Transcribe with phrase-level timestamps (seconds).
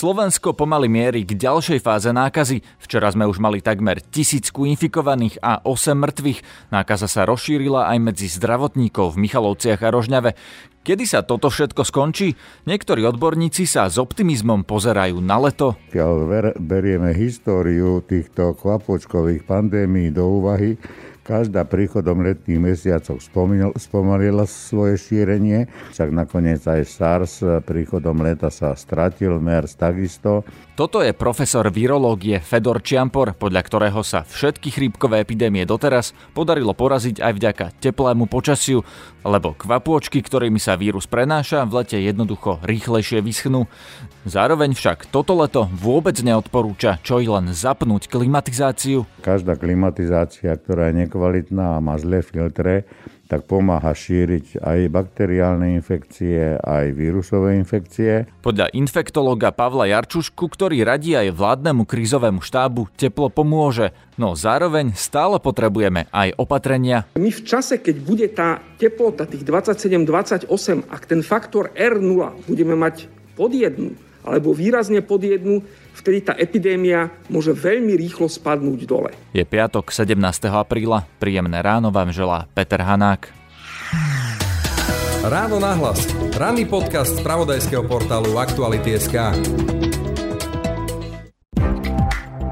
[0.00, 2.64] Slovensko pomaly mierí k ďalšej fáze nákazy.
[2.80, 6.72] Včera sme už mali takmer tisícku infikovaných a 8 mŕtvych.
[6.72, 10.32] Nákaza sa rozšírila aj medzi zdravotníkov v Michalovciach a Rožňave.
[10.80, 12.32] Kedy sa toto všetko skončí?
[12.64, 15.76] Niektorí odborníci sa s optimizmom pozerajú na leto.
[15.92, 20.80] Keď berieme históriu týchto kvapočkových pandémií do úvahy,
[21.20, 23.20] Každá príchodom letných mesiacov
[23.76, 30.42] spomalila svoje šírenie, však nakoniec aj SARS príchodom leta sa stratil, MERS takisto.
[30.74, 37.20] Toto je profesor virológie Fedor Čiampor, podľa ktorého sa všetky chrípkové epidémie doteraz podarilo poraziť
[37.20, 38.80] aj vďaka teplému počasiu,
[39.20, 43.68] lebo kvapôčky, ktorými sa vírus prenáša, v lete jednoducho rýchlejšie vyschnú.
[44.24, 49.04] Zároveň však toto leto vôbec neodporúča čo i len zapnúť klimatizáciu.
[49.20, 52.86] Každá klimatizácia, ktorá je nekvalitná a má zlé filtre,
[53.26, 58.30] tak pomáha šíriť aj bakteriálne infekcie, aj vírusové infekcie.
[58.42, 65.42] Podľa infektologa Pavla Jarčušku, ktorý radí aj vládnemu krízovému štábu, teplo pomôže, no zároveň stále
[65.42, 67.06] potrebujeme aj opatrenia.
[67.18, 70.46] My v čase, keď bude tá teplota tých 27-28,
[70.86, 75.64] ak ten faktor R0 budeme mať pod jednu, alebo výrazne pod jednu,
[75.96, 79.10] vtedy tá epidémia môže veľmi rýchlo spadnúť dole.
[79.32, 80.16] Je piatok 17.
[80.50, 81.08] apríla.
[81.18, 83.32] Príjemné ráno vám želá Peter Hanák.
[85.20, 86.08] Ráno nahlas.
[86.32, 89.16] Ranný podcast z pravodajského portálu Aktuality.sk.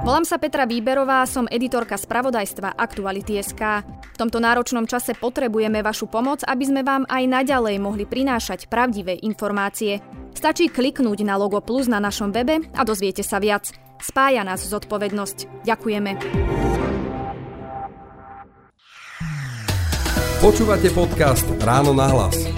[0.08, 3.62] Volám sa Petra Výberová, som editorka spravodajstva Aktuality.sk.
[3.84, 9.20] V tomto náročnom čase potrebujeme vašu pomoc, aby sme vám aj naďalej mohli prinášať pravdivé
[9.20, 10.00] informácie.
[10.32, 13.68] Stačí kliknúť na logo plus na našom webe a dozviete sa viac.
[14.00, 15.68] Spája nás zodpovednosť.
[15.68, 16.10] Ďakujeme.
[20.40, 22.48] Počúvate podcast Ráno na hlas.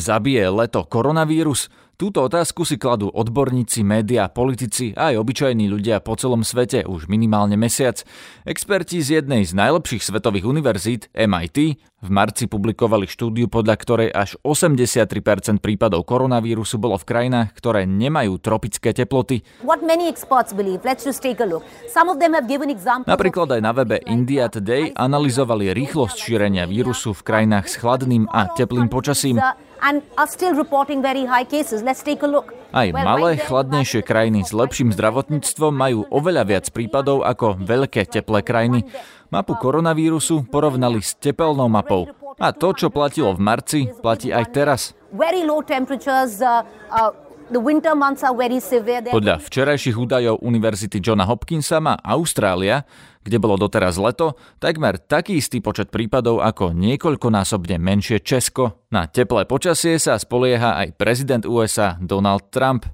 [0.00, 1.68] Zabije leto koronavírus?
[2.00, 7.12] Túto otázku si kladú odborníci, média, politici a aj obyčajní ľudia po celom svete už
[7.12, 8.00] minimálne mesiac.
[8.48, 14.40] Experti z jednej z najlepších svetových univerzít, MIT, v marci publikovali štúdiu, podľa ktorej až
[14.40, 19.44] 83% prípadov koronavírusu bolo v krajinách, ktoré nemajú tropické teploty.
[23.04, 28.48] Napríklad aj na webe India Today analyzovali rýchlosť šírenia vírusu v krajinách s chladným a
[28.56, 29.36] teplým počasím.
[32.70, 38.86] Aj malé, chladnejšie krajiny s lepším zdravotníctvom majú oveľa viac prípadov ako veľké teplé krajiny.
[39.32, 42.06] Mapu koronavírusu porovnali s tepelnou mapou.
[42.38, 44.80] A to, čo platilo v marci, platí aj teraz.
[47.50, 52.86] Podľa včerajších údajov Univerzity Johna Hopkinsa má Austrália,
[53.26, 58.86] kde bolo doteraz leto, takmer taký istý počet prípadov ako niekoľkonásobne menšie Česko.
[58.94, 62.86] Na teplé počasie sa spolieha aj prezident USA Donald Trump.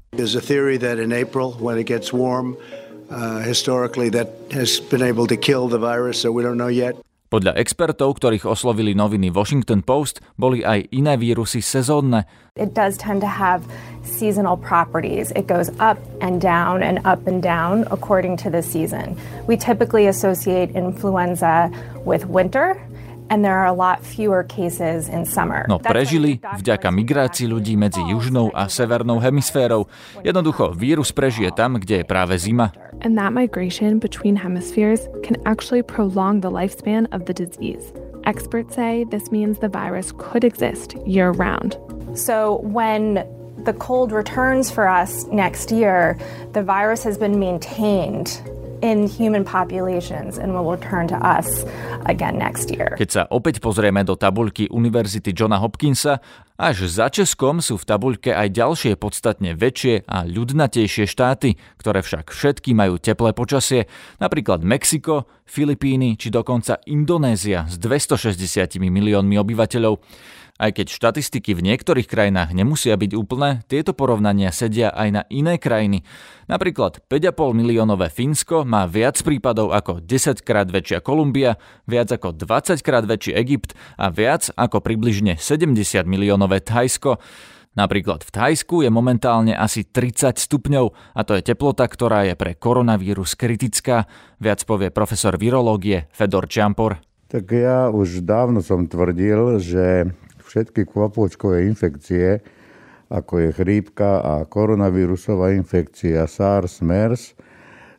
[3.06, 7.05] Uh, historically that has been able to kill the virus, so we don't know yet.
[7.26, 12.22] Podľa expertov, ktorých oslovili noviny Washington Post, boli aj iné vírusy sezónne.
[12.54, 13.66] It does tend to have
[14.06, 15.34] seasonal properties.
[15.34, 19.18] It goes up and down and up and down according to the season.
[19.50, 21.66] We typically associate influenza
[22.06, 22.78] with winter
[23.30, 25.66] and there are a lot fewer cases in summer.
[25.68, 29.86] No prežili vďaka migrácii ľudí medzi južnou a severnou hemisférou.
[30.22, 32.72] Jednoducho, vírus prežije tam, kde je práve zima.
[33.02, 37.92] And that migration between hemispheres can actually prolong the lifespan of the disease.
[38.24, 41.78] Experts say this means the virus could exist year round.
[42.14, 43.22] So when
[43.64, 46.18] the cold returns for us next year,
[46.52, 48.40] the virus has been maintained
[48.82, 51.64] in human populations and will return to us
[52.04, 52.96] again next year.
[52.98, 56.18] Keď sa opäť pozrieme do tabuľky Univerzity Johna Hopkinsa,
[56.56, 62.32] až za Českom sú v tabuľke aj ďalšie podstatne väčšie a ľudnatejšie štáty, ktoré však
[62.32, 63.84] všetky majú teplé počasie,
[64.16, 70.00] napríklad Mexiko, Filipíny či dokonca Indonézia s 260 miliónmi obyvateľov.
[70.56, 75.60] Aj keď štatistiky v niektorých krajinách nemusia byť úplné, tieto porovnania sedia aj na iné
[75.60, 76.00] krajiny.
[76.48, 82.80] Napríklad 5,5 miliónové Fínsko má viac prípadov ako 10 krát väčšia Kolumbia, viac ako 20
[82.80, 85.76] krát väčší Egypt a viac ako približne 70
[86.08, 87.20] miliónové Thajsko.
[87.76, 92.56] Napríklad v Thajsku je momentálne asi 30 stupňov a to je teplota, ktorá je pre
[92.56, 94.08] koronavírus kritická,
[94.40, 97.04] viac povie profesor virológie Fedor Čampor.
[97.28, 100.08] Tak ja už dávno som tvrdil, že
[100.46, 102.40] všetky kvapôčkové infekcie,
[103.10, 107.38] ako je chrípka a koronavírusová infekcia SARS, MERS,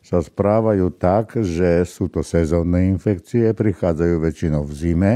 [0.08, 5.14] sa správajú tak, že sú to sezónne infekcie, prichádzajú väčšinou v zime,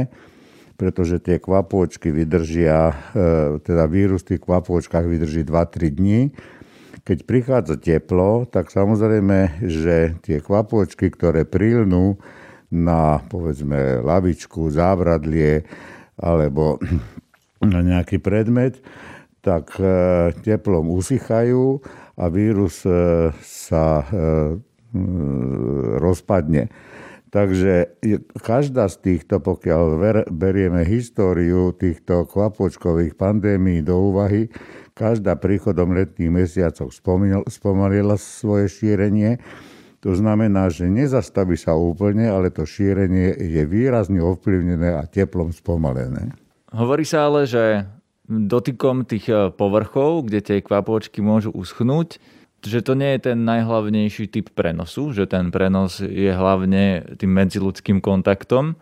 [0.75, 2.95] pretože tie kvapôčky vydržia, e,
[3.63, 6.21] teda vírus v tých kvapôčkach vydrží 2-3 dní.
[7.07, 12.19] Keď prichádza teplo, tak samozrejme, že tie kvapôčky, ktoré prilnú
[12.67, 15.63] na povedzme lavičku, zábradlie
[16.19, 16.83] alebo
[17.61, 18.81] nejaký predmet,
[19.41, 19.85] tak e,
[20.41, 21.81] teplom usychajú
[22.17, 24.05] a vírus e, sa
[25.97, 26.67] rozpadne.
[27.31, 27.95] Takže
[28.43, 29.95] každá z týchto, pokiaľ
[30.27, 34.51] berieme históriu týchto kvapočkových pandémií do úvahy,
[34.91, 36.91] každá príchodom letných mesiacov
[37.47, 39.39] spomalila svoje šírenie.
[40.03, 46.35] To znamená, že nezastaví sa úplne, ale to šírenie je výrazne ovplyvnené a teplom spomalené.
[46.71, 47.83] Hovorí sa ale, že
[48.31, 52.17] dotykom tých eh, povrchov, kde tie kvapôčky môžu uschnúť,
[52.61, 57.99] že to nie je ten najhlavnejší typ prenosu, že ten prenos je hlavne tým medziludským
[57.99, 58.77] kontaktom.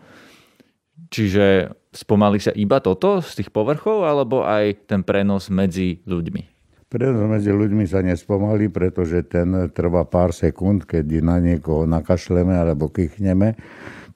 [1.10, 6.60] Čiže spomalí sa iba toto z tých povrchov, alebo aj ten prenos medzi ľuďmi?
[6.90, 12.90] Prenos medzi ľuďmi sa nespomalí, pretože ten trvá pár sekúnd, keď na niekoho nakašleme alebo
[12.92, 13.58] kýchneme.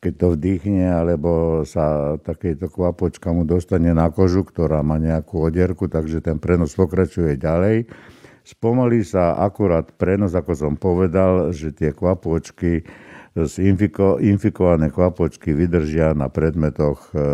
[0.05, 5.89] Keď to vdýchne, alebo sa takéto kvapočka mu dostane na kožu, ktorá má nejakú odierku,
[5.89, 7.89] takže ten prenos pokračuje ďalej
[8.45, 12.85] Spomalí sa akurát prenos, ako som povedal, že tie kvapôčky,
[13.57, 17.25] infiko, infikované kvapočky vydržia na predmetoch e,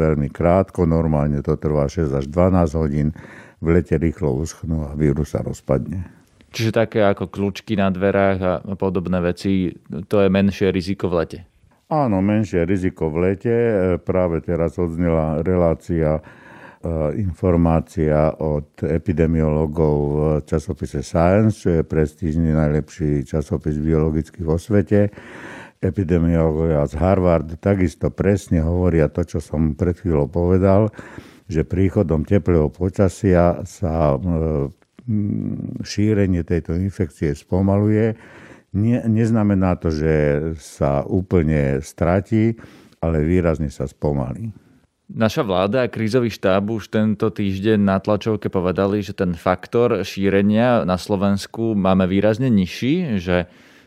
[0.00, 3.12] veľmi krátko, normálne to trvá 6 až 12 hodín,
[3.60, 6.08] v lete rýchlo uschnú a vírus sa rozpadne.
[6.56, 9.76] Čiže také ako kľúčky na dverách a podobné veci,
[10.08, 11.38] to je menšie riziko v lete?
[11.86, 13.54] Áno, menšie riziko v lete.
[13.54, 16.18] E, práve teraz odznela relácia
[16.86, 25.10] E, informácia od epidemiologov v časopise Science, čo je prestížny najlepší časopis biologický vo svete.
[25.82, 30.92] Epidemiológovia z Harvard takisto presne hovoria to, čo som pred chvíľou povedal,
[31.50, 34.18] že príchodom teplého počasia sa e,
[35.82, 38.14] šírenie tejto infekcie spomaluje.
[38.76, 40.14] Nie, neznamená to, že
[40.60, 42.60] sa úplne stratí,
[43.00, 44.52] ale výrazne sa spomalí.
[45.06, 50.82] Naša vláda a krízový štáb už tento týždeň na tlačovke povedali, že ten faktor šírenia
[50.82, 53.46] na Slovensku máme výrazne nižší, že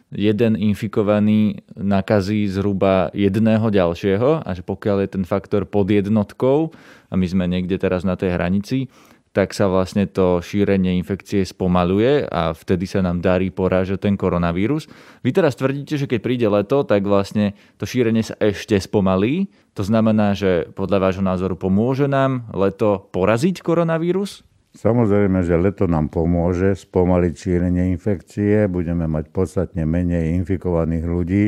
[0.10, 6.74] jeden infikovaný nakazí zhruba jedného ďalšieho a že pokiaľ je ten faktor pod jednotkou
[7.12, 8.90] a my sme niekde teraz na tej hranici,
[9.30, 14.90] tak sa vlastne to šírenie infekcie spomaluje a vtedy sa nám darí porážať ten koronavírus.
[15.22, 19.54] Vy teraz tvrdíte, že keď príde leto, tak vlastne to šírenie sa ešte spomalí.
[19.78, 24.42] To znamená, že podľa vášho názoru pomôže nám leto poraziť koronavírus?
[24.70, 31.46] Samozrejme, že leto nám pomôže spomaliť šírenie infekcie, budeme mať podstatne menej infikovaných ľudí.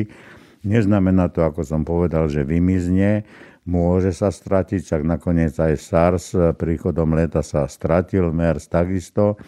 [0.62, 3.26] Neznamená to, ako som povedal, že vymizne,
[3.66, 6.24] môže sa stratiť, však nakoniec aj SARS
[6.58, 9.38] príchodom leta sa stratil, MERS takisto.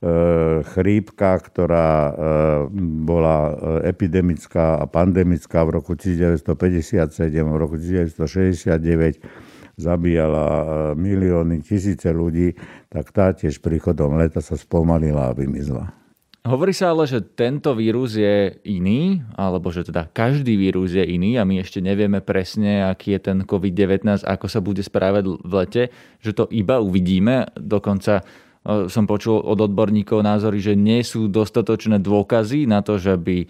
[0.00, 2.12] E, chrípka, ktorá e,
[3.04, 9.20] bola e, epidemická a pandemická v roku 1957, v roku 1969
[9.76, 10.46] zabíjala
[10.96, 12.56] milióny, tisíce ľudí,
[12.88, 15.92] tak tá tiež príchodom leta sa spomalila a vymizla.
[16.40, 21.36] Hovorí sa ale, že tento vírus je iný, alebo že teda každý vírus je iný
[21.36, 25.82] a my ešte nevieme presne, aký je ten COVID-19, ako sa bude správať v lete,
[26.24, 27.44] že to iba uvidíme.
[27.60, 33.20] Dokonca e, som počul od odborníkov názory, že nie sú dostatočné dôkazy na to, že
[33.20, 33.44] by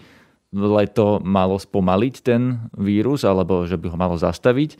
[0.51, 4.75] leto malo spomaliť ten vírus alebo že by ho malo zastaviť.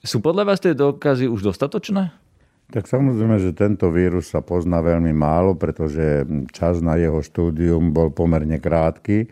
[0.00, 2.16] Sú podľa vás tie dôkazy už dostatočné?
[2.66, 8.10] Tak samozrejme, že tento vírus sa pozná veľmi málo, pretože čas na jeho štúdium bol
[8.10, 9.30] pomerne krátky.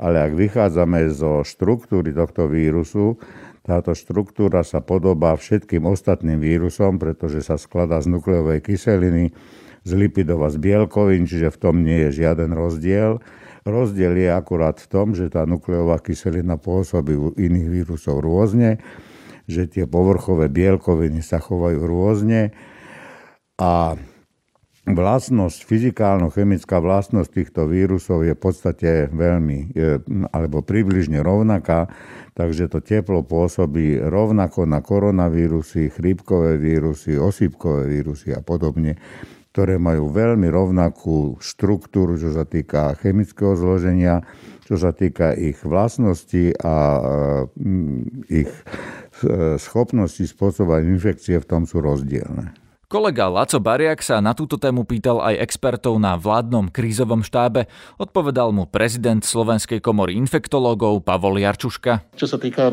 [0.00, 3.20] Ale ak vychádzame zo štruktúry tohto vírusu,
[3.64, 9.36] táto štruktúra sa podobá všetkým ostatným vírusom, pretože sa skladá z nukleovej kyseliny,
[9.84, 13.20] z lipidov a z bielkovín, čiže v tom nie je žiaden rozdiel.
[13.68, 18.80] Rozdiel je akurát v tom, že tá nukleová kyselina pôsobí u iných vírusov rôzne
[19.44, 22.52] že tie povrchové bielkoviny sa chovajú rôzne
[23.60, 23.94] a
[24.84, 29.72] vlastnosť, fyzikálno-chemická vlastnosť týchto vírusov je v podstate veľmi,
[30.28, 31.88] alebo približne rovnaká,
[32.36, 39.00] takže to teplo pôsobí rovnako na koronavírusy, chrípkové vírusy, osýpkové vírusy a podobne,
[39.56, 44.20] ktoré majú veľmi rovnakú štruktúru, čo sa týka chemického zloženia,
[44.68, 47.00] čo sa týka ich vlastností a
[48.28, 48.50] ich
[49.60, 52.56] schopnosti spôsobovať infekcie v tom sú rozdielne.
[52.84, 57.66] Kolega Laco Bariak sa na túto tému pýtal aj expertov na vládnom krízovom štábe.
[57.98, 62.14] Odpovedal mu prezident Slovenskej komory infektológov Pavol Jarčuška.
[62.14, 62.70] Čo sa týka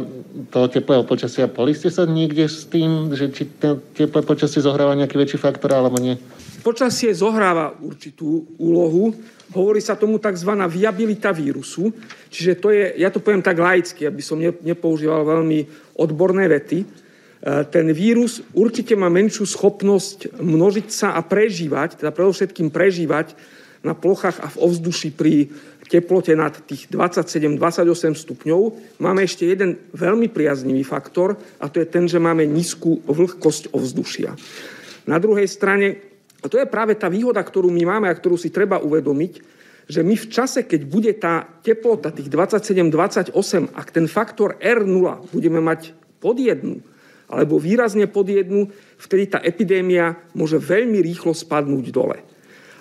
[0.53, 3.49] toho teplého počasia, poli ste sa niekde s tým, že či
[3.97, 6.21] teplé počasie zohráva nejaký väčší faktor alebo nie?
[6.61, 9.11] Počasie zohráva určitú úlohu.
[9.51, 10.53] Hovorí sa tomu tzv.
[10.69, 11.89] viabilita vírusu.
[12.29, 15.59] Čiže to je, ja to poviem tak laicky, aby som nepoužíval veľmi
[15.97, 17.01] odborné vety
[17.41, 23.33] E, ten vírus určite má menšiu schopnosť množiť sa a prežívať, teda predovšetkým prežívať
[23.81, 25.49] na plochách a v ovzduši pri
[25.89, 28.61] teplote nad tých 27-28 stupňov.
[29.01, 34.37] Máme ešte jeden veľmi priaznivý faktor a to je ten, že máme nízku vlhkosť ovzdušia.
[35.09, 36.10] Na druhej strane,
[36.41, 39.33] a to je práve tá výhoda, ktorú my máme a ktorú si treba uvedomiť,
[39.85, 43.33] že my v čase, keď bude tá teplota tých 27-28,
[43.75, 46.81] ak ten faktor R0 budeme mať pod jednu,
[47.29, 52.17] alebo výrazne pod jednu, vtedy tá epidémia môže veľmi rýchlo spadnúť dole.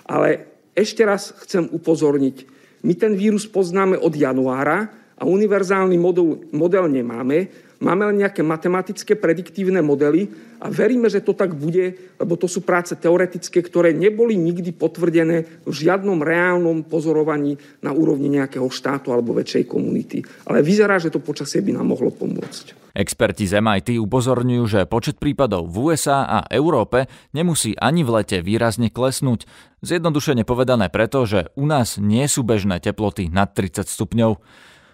[0.07, 2.47] Ale ešte raz chcem upozorniť,
[2.81, 7.45] my ten vírus poznáme od januára a univerzálny model, model nemáme,
[7.81, 10.29] máme len nejaké matematické prediktívne modely
[10.61, 15.65] a veríme, že to tak bude, lebo to sú práce teoretické, ktoré neboli nikdy potvrdené
[15.65, 20.21] v žiadnom reálnom pozorovaní na úrovni nejakého štátu alebo väčšej komunity.
[20.45, 22.77] Ale vyzerá, že to počasie by nám mohlo pomôcť.
[22.91, 28.43] Experti z MIT upozorňujú, že počet prípadov v USA a Európe nemusí ani v lete
[28.43, 29.47] výrazne klesnúť.
[29.79, 34.43] Zjednodušene povedané preto, že u nás nie sú bežné teploty nad 30 stupňov.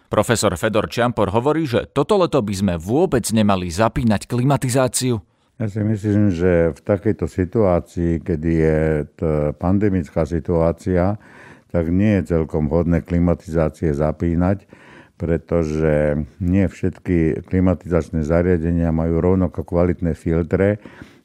[0.07, 5.19] Profesor Fedor Čampor hovorí, že toto leto by sme vôbec nemali zapínať klimatizáciu.
[5.57, 8.79] Ja si myslím, že v takejto situácii, kedy je
[9.57, 11.17] pandemická situácia,
[11.73, 14.87] tak nie je celkom hodné klimatizácie zapínať
[15.17, 20.77] pretože nie všetky klimatizačné zariadenia majú rovnako kvalitné filtre,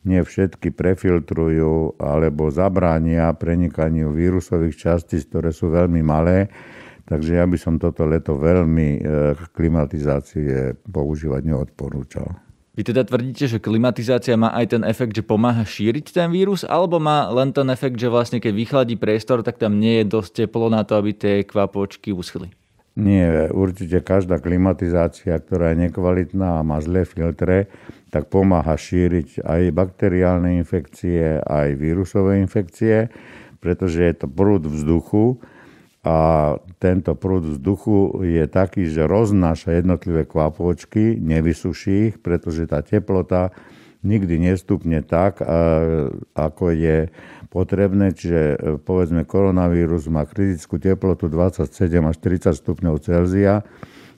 [0.03, 6.51] nie všetky prefiltrujú alebo zabránia prenikaniu vírusových častíc, ktoré sú veľmi malé.
[7.06, 9.00] Takže ja by som toto leto veľmi e,
[9.52, 12.30] klimatizácie používať neodporúčal.
[12.73, 16.97] Vy teda tvrdíte, že klimatizácia má aj ten efekt, že pomáha šíriť ten vírus, alebo
[16.97, 20.73] má len ten efekt, že vlastne keď vychladí priestor, tak tam nie je dosť teplo
[20.73, 22.49] na to, aby tie kvapočky uschli?
[22.97, 27.68] Nie, určite každá klimatizácia, ktorá je nekvalitná a má zlé filtre,
[28.12, 33.12] tak pomáha šíriť aj bakteriálne infekcie, aj vírusové infekcie,
[33.64, 35.40] pretože je to prúd vzduchu
[36.02, 36.18] a
[36.82, 43.54] tento prúd vzduchu je taký, že roznáša jednotlivé kvapôčky, nevysuší ich, pretože tá teplota
[44.02, 45.38] nikdy nestupne tak,
[46.35, 47.06] ako je
[47.54, 51.71] potrebné, čiže e, povedzme koronavírus má kritickú teplotu 27
[52.02, 53.62] až 30 stupňov Celzia,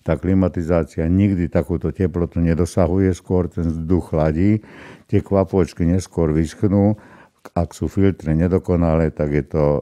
[0.06, 4.62] tá klimatizácia nikdy takúto teplotu nedosahuje, skôr ten vzduch chladí,
[5.10, 6.96] tie kvapočky neskôr vyschnú,
[7.52, 9.80] ak sú filtre nedokonalé, tak je to e,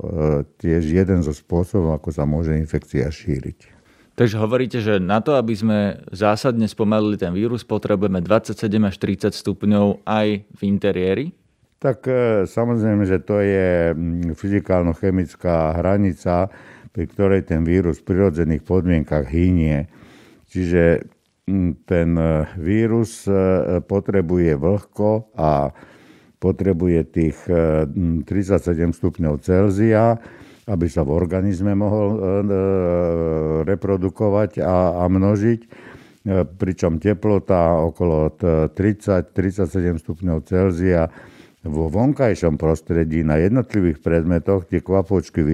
[0.59, 3.71] tiež jeden zo spôsobov, ako sa môže infekcia šíriť.
[4.19, 5.79] Takže hovoríte, že na to, aby sme
[6.11, 11.27] zásadne spomalili ten vírus, potrebujeme 27 až 30 stupňov aj v interiéri?
[11.79, 13.95] Tak e, samozrejme, že to je
[14.35, 16.51] fyzikálno-chemická hranica,
[16.93, 19.87] pri ktorej ten vírus v prirodzených podmienkach hynie.
[20.51, 21.07] Čiže
[21.87, 23.27] ten e, vírus
[23.87, 25.73] potrebuje vlhko a
[26.43, 28.27] potrebuje tých 37
[28.91, 30.19] stupňov Celzia,
[30.67, 32.19] aby sa v organizme mohol
[33.63, 35.61] reprodukovať a, a množiť
[36.59, 38.35] pričom teplota okolo
[38.75, 41.11] 30-37 stupňov Celzia
[41.63, 45.47] vo vonkajšom prostredí na jednotlivých predmetoch tie kvapočky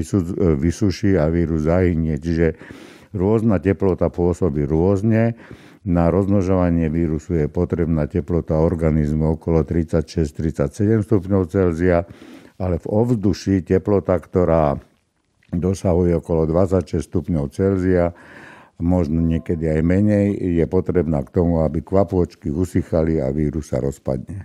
[0.57, 2.17] vysuší a vírus zahynie.
[2.17, 2.57] Čiže
[3.13, 5.37] rôzna teplota pôsobí rôzne.
[5.89, 12.05] Na rozmnožovanie vírusu je potrebná teplota organizmu okolo 36-37 stupňov Celzia,
[12.61, 14.77] ale v ovzduší teplota, ktorá
[15.49, 18.13] dosahuje okolo 26 stupňov Celzia,
[18.77, 24.45] možno niekedy aj menej, je potrebná k tomu, aby kvapôčky usychali a vírus sa rozpadne.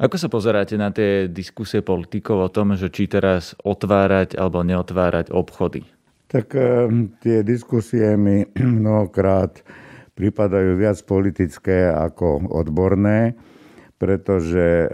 [0.00, 5.36] Ako sa pozeráte na tie diskusie politikov o tom, že či teraz otvárať alebo neotvárať
[5.36, 5.84] obchody?
[6.32, 6.88] Tak e,
[7.20, 8.48] tie diskusie mi
[8.80, 9.60] mnohokrát
[10.18, 13.38] pripadajú viac politické ako odborné,
[14.02, 14.90] pretože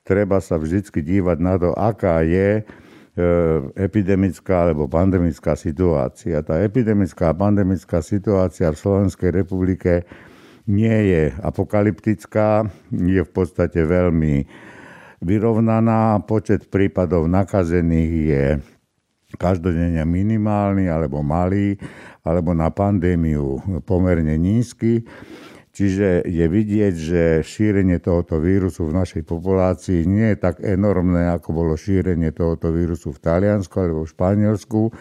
[0.00, 2.62] treba sa vždy dívať na to, aká je e,
[3.76, 6.40] epidemická alebo pandemická situácia.
[6.40, 10.08] Tá epidemická a pandemická situácia v Slovenskej republike
[10.64, 14.48] nie je apokalyptická, je v podstate veľmi
[15.20, 16.24] vyrovnaná.
[16.24, 18.44] Počet prípadov nakazených je
[19.38, 21.76] každodenne minimálny alebo malý,
[22.22, 25.04] alebo na pandémiu pomerne nízky.
[25.72, 31.48] Čiže je vidieť, že šírenie tohoto vírusu v našej populácii nie je tak enormné, ako
[31.56, 34.92] bolo šírenie tohoto vírusu v Taliansku alebo v Španielsku.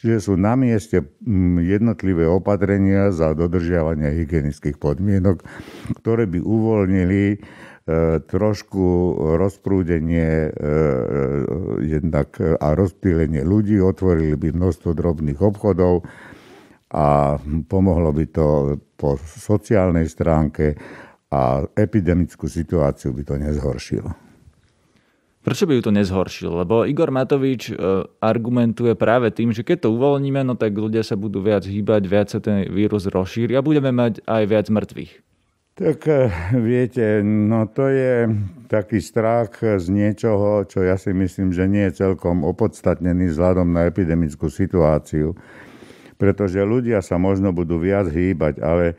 [0.00, 5.44] Čiže sú na mieste mm, jednotlivé opatrenia za dodržiavanie hygienických podmienok,
[6.00, 7.44] ktoré by uvoľnili
[8.24, 8.84] trošku
[9.36, 10.54] rozprúdenie e, e,
[11.84, 16.08] jednak a rozptýlenie ľudí, otvorili by množstvo drobných obchodov,
[16.94, 17.36] a
[17.66, 20.78] pomohlo by to po sociálnej stránke
[21.26, 24.14] a epidemickú situáciu by to nezhoršilo.
[25.44, 26.64] Prečo by ju to nezhoršilo?
[26.64, 27.74] Lebo Igor Matovič e,
[28.22, 32.32] argumentuje práve tým, že keď to uvoľníme, no tak ľudia sa budú viac hýbať, viac
[32.32, 35.23] sa ten vírus rozšíri a budeme mať aj viac mŕtvych.
[35.74, 38.30] Tak e, viete, no to je
[38.70, 43.90] taký strach z niečoho, čo ja si myslím, že nie je celkom opodstatnený vzhľadom na
[43.90, 45.34] epidemickú situáciu
[46.24, 48.94] pretože ľudia sa možno budú viac hýbať, ale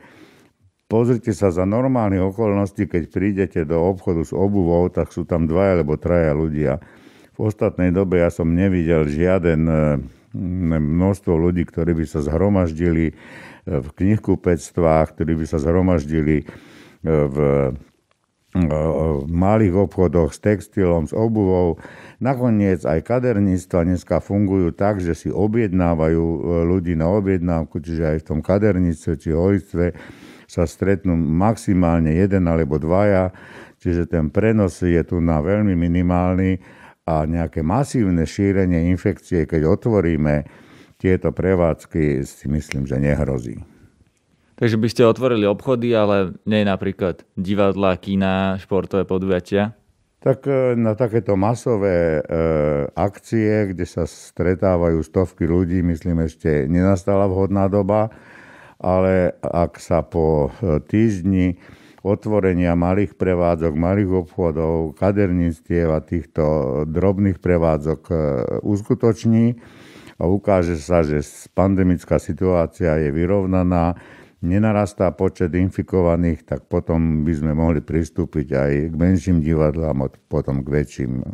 [0.86, 5.80] pozrite sa za normálnych okolností, keď prídete do obchodu s obuvou, tak sú tam dvaja
[5.80, 6.78] alebo traja ľudia.
[7.36, 9.74] V ostatnej dobe ja som nevidel žiaden e,
[10.78, 13.14] množstvo ľudí, ktorí by sa zhromaždili e,
[13.64, 16.44] v knihkupectvách, ktorí by sa zhromaždili e,
[17.04, 17.36] v
[18.56, 21.76] v malých obchodoch s textilom, s obuvou.
[22.24, 28.18] Nakoniec aj kaderníctva dneska fungujú tak, že si objednávajú e, ľudí na objednávku, čiže aj
[28.24, 29.86] v tom kaderníctve či holictve
[30.48, 33.34] sa stretnú maximálne jeden alebo dvaja,
[33.82, 36.62] čiže ten prenos je tu na veľmi minimálny
[37.06, 40.42] a nejaké masívne šírenie infekcie, keď otvoríme
[40.98, 43.62] tieto prevádzky, si myslím, že nehrozí.
[44.56, 49.76] Takže by ste otvorili obchody, ale nie napríklad divadla, kína, športové podujatia?
[50.24, 52.20] Tak e, na takéto masové e,
[52.96, 58.08] akcie, kde sa stretávajú stovky ľudí, myslím ešte nenastala vhodná doba,
[58.80, 61.60] ale ak sa po e, týždni
[62.06, 66.44] otvorenia malých prevádzok, malých obchodov, kaderníctiev a týchto
[66.86, 68.14] drobných prevádzok e,
[68.62, 69.58] uskutoční
[70.16, 71.20] a ukáže sa, že
[71.50, 73.98] pandemická situácia je vyrovnaná,
[74.38, 80.62] nenarastá počet infikovaných, tak potom by sme mohli pristúpiť aj k menším divadlám a potom
[80.62, 81.24] k väčším e,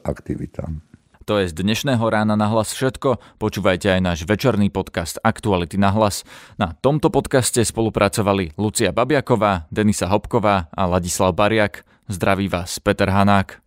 [0.00, 0.91] aktivitám.
[1.26, 3.38] To je z dnešného rána na hlas všetko.
[3.38, 6.26] Počúvajte aj náš večerný podcast Aktuality na hlas.
[6.58, 11.86] Na tomto podcaste spolupracovali Lucia Babiaková, Denisa Hopková a Ladislav Bariak.
[12.10, 13.62] Zdraví vás Peter Hanák.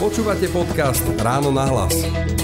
[0.00, 2.35] Počúvate podcast Ráno na hlas.